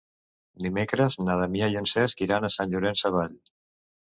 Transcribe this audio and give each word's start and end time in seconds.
Dimecres 0.65 1.17
na 1.25 1.35
Damià 1.41 1.67
i 1.75 1.77
en 1.83 1.89
Cesc 1.93 2.25
iran 2.29 2.49
a 2.49 2.53
Sant 2.57 2.73
Llorenç 2.73 3.05
Savall. 3.05 3.39